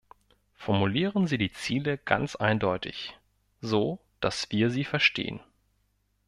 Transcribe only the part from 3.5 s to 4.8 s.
so dass wir